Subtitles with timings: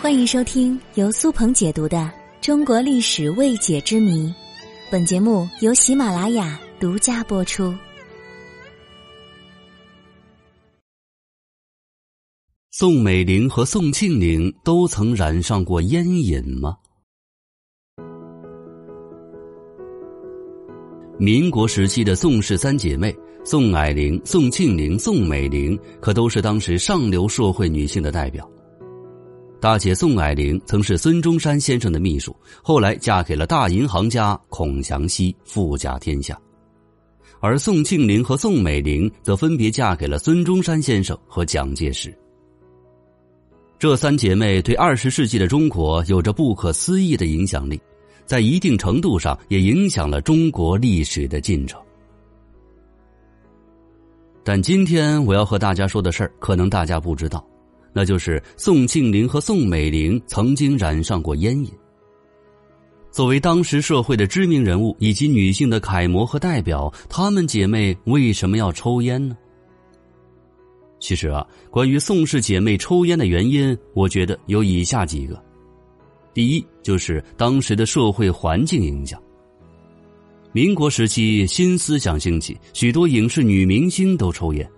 [0.00, 1.98] 欢迎收听由苏鹏解读的
[2.40, 4.26] 《中国历史未解之谜》，
[4.90, 7.74] 本节目由喜马拉雅独家播出。
[12.70, 16.76] 宋美龄和宋庆龄都曾染上过烟瘾吗？
[21.18, 28.50] 民国时期的宋氏三姐妹宋霭龄、宋庆龄、宋美龄，可都是当时上流社会女性的代表。
[29.60, 36.34] 大姐宋霭龄曾是孙中山先生的秘书，后来嫁给了大银行家孔祥熙，富甲天下；
[37.40, 42.16] 而宋庆龄和宋美龄则分别嫁给了孙中山先生和蒋介石。
[43.78, 47.78] 这三姐妹对二十世纪的中国有着不可思议的影响力，
[48.24, 51.78] 在一定程度上也影响了中国历史的进程。
[54.42, 57.46] 但今天我要和大家说的事儿，可能大家不知道。
[57.92, 61.70] 那就是宋庆龄和宋美龄曾经染上过烟瘾。
[63.10, 69.36] 作为当时社会的知名人物以及女性的楷模和代表，她们姐妹为什么要抽烟呢？
[71.00, 75.42] 其实啊，关于宋氏姐妹抽烟的原因，我觉得有以下几个：
[76.32, 79.20] 第一，就是当时的社会环境影响。
[80.52, 84.70] 民国时期，新思想兴起，许多影视女明星都抽烟。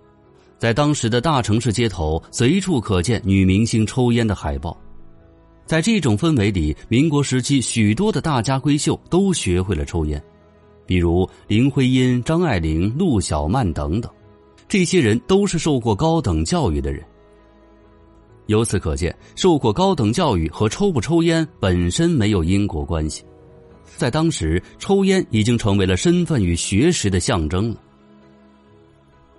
[0.63, 4.79] 在当时的大城市街头，随处可见女明星抽烟的海报。
[5.65, 10.23] 在这种氛围里，民国时期许多的大家闺秀都学会了抽烟，
[10.85, 14.09] 比如林徽因、张爱玲、陆小曼等等。
[14.69, 17.03] 这些人都是受过高等教育的人。
[18.45, 23.21] 由此可见，受过高等教育和抽不抽烟本身没有因果关系。
[23.97, 27.75] 在当时，抽烟已经成为了身份与学识的象征了。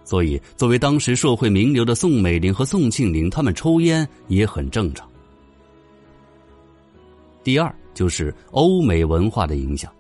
[0.04, 5.08] 所以，作为当时社会名流的宋美龄和宋庆龄，他们抽烟也很正常。
[7.42, 9.90] 第二，就是欧美文化的影响。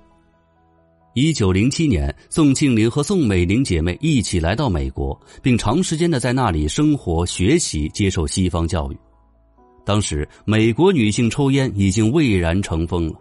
[1.14, 8.96] 一九零七年，宋庆龄和宋美龄姐妹一起来到美国，并长时间的在那里生活、学习、接受西方教育。
[9.84, 13.14] 当时，美国女性抽烟已经蔚然成风了，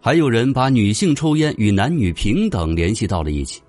[0.00, 3.60] 还有人把女性抽烟与男女平等联系到了一起。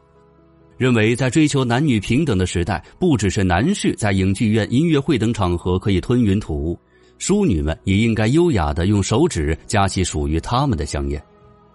[0.79, 6.79] 认为，在追求男女平等的时代，不只是男士在影剧院、音乐会等场合可以吞云吐雾，
[7.17, 11.21] 淑女们也应该优雅的用手指夹起属于他们的香烟，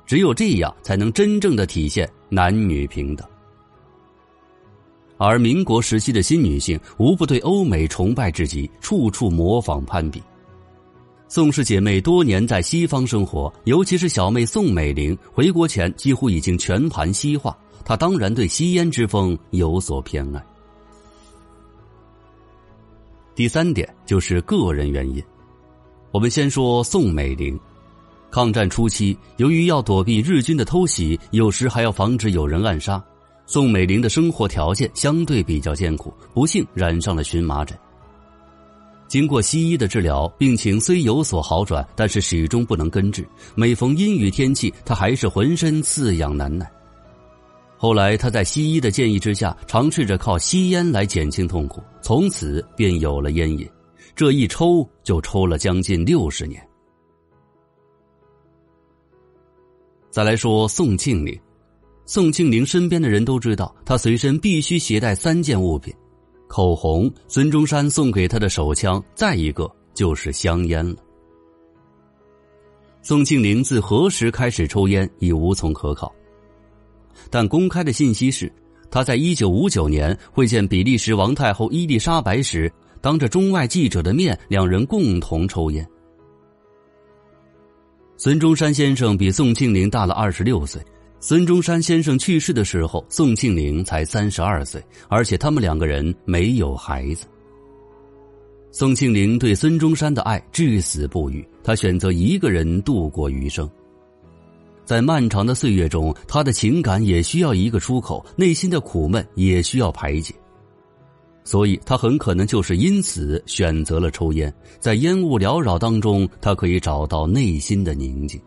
[0.06, 3.28] 只有这样才能真正的体现男女平等。
[5.19, 10.22] 而民国时期的新女性无不对欧美崇拜至极，处处模仿攀比。
[11.28, 17.54] 宋氏姐妹多年在西方生活，尤其是小妹宋美龄，回国前几乎已经全盘西化。
[17.84, 20.45] 他当然对吸烟之风有所偏爱。
[23.34, 25.22] 第三点就是个人原因。
[26.12, 27.59] 我们先说宋美龄，
[28.31, 33.03] 抗战初期，由于要躲避日军的偷袭，有时还要防止有人暗杀，
[33.47, 37.77] 宋美龄的生活条件相对比较艰苦，不幸染上了荨麻疹。
[39.09, 43.27] 经过西医的治疗，病情虽有所好转，但是始终不能根治。
[43.55, 46.71] 每逢阴雨天气，他还是浑身刺痒难耐。
[47.84, 53.69] 后来，他在西医的建议之下，尝试着靠吸烟来减轻痛苦，从此便有了烟瘾。
[54.17, 56.67] 这一抽就抽了将近六十年。
[60.09, 61.39] 再来说宋庆龄，
[62.06, 65.93] 宋庆龄身边的人都知道，她随身必须携带三件物品：
[66.49, 70.97] 口红、孙中山送给她的手枪，再一个就是香烟了。
[73.03, 76.11] 宋庆龄自何时开始抽烟，已无从可考。
[77.30, 78.52] 但公开的信息是，
[78.91, 85.86] 他在一九五九年会见比利时王太后伊丽莎白时，当着中外记者的面，两人共同抽烟。
[88.16, 90.80] 孙中山先生比宋庆龄大了二十六岁，
[91.20, 97.26] 孙中山先生去世的时候，宋庆龄才三十二岁，而且他们两个人没有孩子。
[98.70, 103.68] 宋庆龄对孙中山的爱至死不渝，他选择一个人度过余生。
[104.84, 110.34] 在漫长的岁月中，他的情感也需要一个出口，内心的苦闷也需要排解，
[111.42, 114.53] 所以他很可能就是因此选择了抽烟。
[114.78, 118.41] 在烟雾缭绕当中，他可以找到内心的宁静。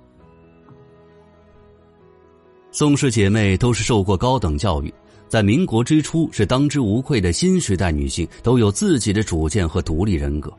[2.71, 4.93] 宋氏姐妹都是受过高等教育，
[5.27, 10.53] 在民国之初是当之无愧的新时代女性，都有自己的主见和独立人格。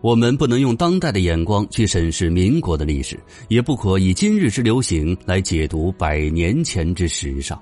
[0.00, 7.60] 我们不能用当代的眼光去审视民国的历史，也不可以今日之流行来解读百年前之时尚。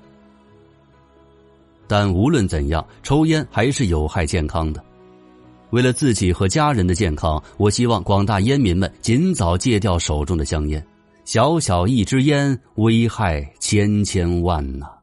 [1.87, 4.83] 但无论怎样，抽烟还是有害健康的。
[5.71, 10.85] 为了自己和家人的健康，我希望广大烟民们尽早戒掉手中的香烟。
[11.23, 14.94] 小小一支烟，危害千千万呐！